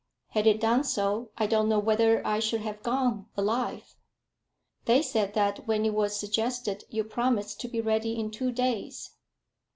"Had 0.29 0.47
it 0.47 0.59
done 0.59 0.83
so, 0.83 1.29
I 1.37 1.45
don't 1.45 1.69
know 1.69 1.77
whether 1.77 2.25
I 2.25 2.39
should 2.39 2.61
have 2.61 2.81
gone 2.81 3.27
alive." 3.37 3.95
"They 4.85 5.03
said 5.03 5.35
that 5.35 5.67
when 5.67 5.85
it 5.85 5.93
was 5.93 6.19
suggested, 6.19 6.83
you 6.89 7.03
promised 7.03 7.61
to 7.61 7.67
be 7.67 7.81
ready 7.81 8.17
in 8.19 8.31
two 8.31 8.51
days." 8.51 9.11